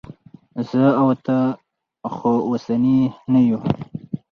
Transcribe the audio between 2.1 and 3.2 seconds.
خو اوسني